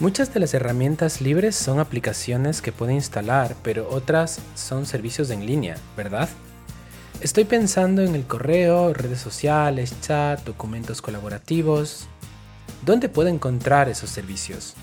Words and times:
Muchas 0.00 0.34
de 0.34 0.40
las 0.40 0.52
herramientas 0.54 1.20
libres 1.20 1.54
son 1.54 1.78
aplicaciones 1.78 2.60
que 2.60 2.72
puede 2.72 2.94
instalar, 2.94 3.54
pero 3.62 3.88
otras 3.88 4.40
son 4.56 4.86
servicios 4.86 5.30
en 5.30 5.46
línea, 5.46 5.76
¿verdad? 5.96 6.28
Estoy 7.20 7.44
pensando 7.44 8.02
en 8.02 8.16
el 8.16 8.24
correo, 8.24 8.92
redes 8.92 9.20
sociales, 9.20 9.94
chat, 10.00 10.44
documentos 10.44 11.00
colaborativos. 11.00 12.08
¿Dónde 12.84 13.08
puedo 13.08 13.28
encontrar 13.28 13.88
esos 13.88 14.10
servicios? 14.10 14.74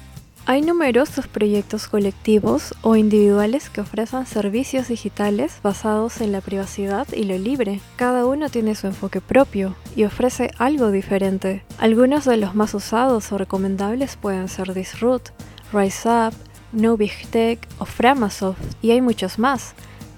Hay 0.47 0.63
numerosos 0.63 1.27
proyectos 1.27 1.87
colectivos 1.87 2.73
o 2.81 2.95
individuales 2.95 3.69
que 3.69 3.81
ofrecen 3.81 4.25
servicios 4.25 4.87
digitales 4.87 5.59
basados 5.61 6.19
en 6.19 6.31
la 6.31 6.41
privacidad 6.41 7.07
y 7.13 7.25
lo 7.25 7.37
libre. 7.37 7.79
Cada 7.95 8.25
uno 8.25 8.49
tiene 8.49 8.73
su 8.73 8.87
enfoque 8.87 9.21
propio 9.21 9.75
y 9.95 10.03
ofrece 10.03 10.49
algo 10.57 10.89
diferente. 10.89 11.63
Algunos 11.77 12.25
de 12.25 12.37
los 12.37 12.55
más 12.55 12.73
usados 12.73 13.31
o 13.31 13.37
recomendables 13.37 14.15
pueden 14.15 14.49
ser 14.49 14.73
Disroot, 14.73 15.29
RiseUp, 15.71 16.33
No 16.71 16.97
Big 16.97 17.27
Tech 17.29 17.59
o 17.77 17.85
Framasoft 17.85 18.59
y 18.81 18.91
hay 18.91 19.01
muchos 19.01 19.37
más. 19.37 19.75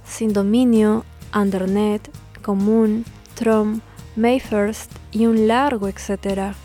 Sin 0.07 0.31
dominio, 0.31 1.03
Undernet, 1.35 2.09
Común, 2.41 3.03
Trom, 3.35 3.81
Mayfirst 4.15 4.89
y 5.11 5.25
un 5.25 5.49
largo 5.49 5.89
etcétera. 5.89 6.55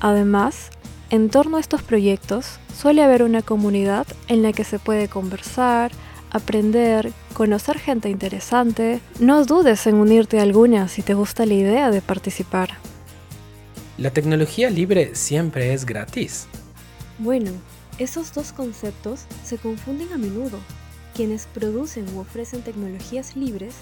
Además, 0.00 0.70
en 1.14 1.30
torno 1.30 1.58
a 1.58 1.60
estos 1.60 1.80
proyectos 1.80 2.58
suele 2.76 3.00
haber 3.00 3.22
una 3.22 3.40
comunidad 3.40 4.04
en 4.26 4.42
la 4.42 4.52
que 4.52 4.64
se 4.64 4.80
puede 4.80 5.06
conversar, 5.06 5.92
aprender, 6.32 7.12
conocer 7.34 7.78
gente 7.78 8.08
interesante. 8.08 9.00
No 9.20 9.44
dudes 9.44 9.86
en 9.86 9.94
unirte 9.94 10.40
a 10.40 10.42
alguna 10.42 10.88
si 10.88 11.02
te 11.02 11.14
gusta 11.14 11.46
la 11.46 11.54
idea 11.54 11.92
de 11.92 12.00
participar. 12.00 12.70
La 13.96 14.10
tecnología 14.10 14.70
libre 14.70 15.14
siempre 15.14 15.72
es 15.72 15.86
gratis. 15.86 16.48
Bueno, 17.20 17.52
esos 18.00 18.34
dos 18.34 18.52
conceptos 18.52 19.20
se 19.44 19.56
confunden 19.56 20.12
a 20.12 20.18
menudo. 20.18 20.58
Quienes 21.14 21.46
producen 21.46 22.12
u 22.16 22.18
ofrecen 22.18 22.62
tecnologías 22.62 23.36
libres 23.36 23.76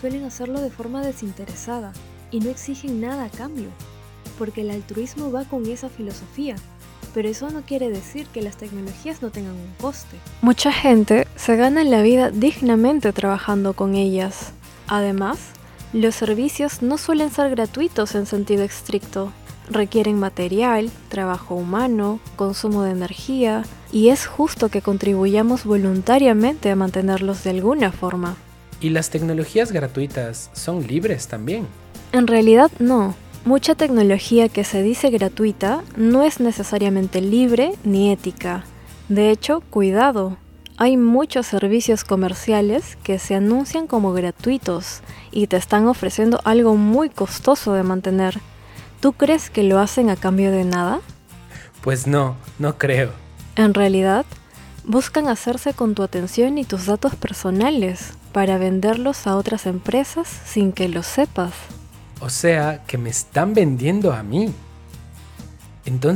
suelen 0.00 0.22
hacerlo 0.22 0.60
de 0.60 0.70
forma 0.70 1.04
desinteresada 1.04 1.92
y 2.30 2.38
no 2.38 2.48
exigen 2.48 3.00
nada 3.00 3.24
a 3.24 3.30
cambio, 3.30 3.70
porque 4.38 4.62
el 4.62 4.70
altruismo 4.70 5.32
va 5.32 5.44
con 5.44 5.66
esa 5.66 5.88
filosofía 5.88 6.56
pero 7.16 7.30
eso 7.30 7.48
no 7.48 7.62
quiere 7.62 7.88
decir 7.88 8.26
que 8.26 8.42
las 8.42 8.58
tecnologías 8.58 9.22
no 9.22 9.30
tengan 9.30 9.54
un 9.54 9.72
coste. 9.80 10.18
Mucha 10.42 10.70
gente 10.70 11.26
se 11.34 11.56
gana 11.56 11.82
la 11.82 12.02
vida 12.02 12.30
dignamente 12.30 13.10
trabajando 13.14 13.72
con 13.72 13.94
ellas. 13.94 14.52
Además, 14.86 15.38
los 15.94 16.14
servicios 16.14 16.82
no 16.82 16.98
suelen 16.98 17.30
ser 17.30 17.48
gratuitos 17.48 18.14
en 18.14 18.26
sentido 18.26 18.64
estricto. 18.64 19.32
Requieren 19.70 20.18
material, 20.18 20.90
trabajo 21.08 21.54
humano, 21.54 22.20
consumo 22.36 22.82
de 22.82 22.90
energía, 22.90 23.64
y 23.90 24.10
es 24.10 24.26
justo 24.26 24.68
que 24.68 24.82
contribuyamos 24.82 25.64
voluntariamente 25.64 26.70
a 26.70 26.76
mantenerlos 26.76 27.42
de 27.44 27.50
alguna 27.50 27.92
forma. 27.92 28.36
¿Y 28.78 28.90
las 28.90 29.08
tecnologías 29.08 29.72
gratuitas 29.72 30.50
son 30.52 30.86
libres 30.86 31.28
también? 31.28 31.66
En 32.12 32.26
realidad 32.26 32.70
no. 32.78 33.14
Mucha 33.46 33.76
tecnología 33.76 34.48
que 34.48 34.64
se 34.64 34.82
dice 34.82 35.08
gratuita 35.08 35.84
no 35.96 36.24
es 36.24 36.40
necesariamente 36.40 37.20
libre 37.20 37.74
ni 37.84 38.10
ética. 38.10 38.64
De 39.08 39.30
hecho, 39.30 39.60
cuidado, 39.70 40.36
hay 40.78 40.96
muchos 40.96 41.46
servicios 41.46 42.02
comerciales 42.02 42.98
que 43.04 43.20
se 43.20 43.36
anuncian 43.36 43.86
como 43.86 44.12
gratuitos 44.12 45.00
y 45.30 45.46
te 45.46 45.58
están 45.58 45.86
ofreciendo 45.86 46.40
algo 46.42 46.74
muy 46.74 47.08
costoso 47.08 47.74
de 47.74 47.84
mantener. 47.84 48.40
¿Tú 48.98 49.12
crees 49.12 49.48
que 49.48 49.62
lo 49.62 49.78
hacen 49.78 50.10
a 50.10 50.16
cambio 50.16 50.50
de 50.50 50.64
nada? 50.64 50.98
Pues 51.82 52.08
no, 52.08 52.34
no 52.58 52.76
creo. 52.78 53.12
En 53.54 53.74
realidad, 53.74 54.26
buscan 54.82 55.28
hacerse 55.28 55.72
con 55.72 55.94
tu 55.94 56.02
atención 56.02 56.58
y 56.58 56.64
tus 56.64 56.86
datos 56.86 57.14
personales 57.14 58.14
para 58.32 58.58
venderlos 58.58 59.28
a 59.28 59.36
otras 59.36 59.66
empresas 59.66 60.26
sin 60.26 60.72
que 60.72 60.88
lo 60.88 61.04
sepas. 61.04 61.52
O 62.20 62.30
sea, 62.30 62.82
que 62.86 62.98
me 62.98 63.10
están 63.10 63.54
vendiendo 63.54 64.12
a 64.12 64.22
mí. 64.22 64.52
Entonces, 65.84 66.04